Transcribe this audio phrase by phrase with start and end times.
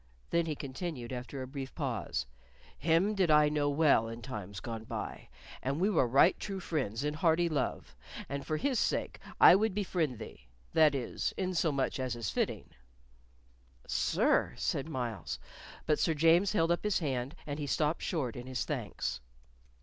[0.31, 2.25] Then he continued, after a brief pause.
[2.75, 5.29] "Him did I know well in times gone by,
[5.61, 7.95] and we were right true friends in hearty love,
[8.27, 12.31] and for his sake I would befriend thee that is, in so much as is
[12.31, 12.71] fitting."
[13.85, 15.37] "Sir," said Myles;
[15.85, 19.21] but Sir James held up his hand, and he stopped short in his thanks.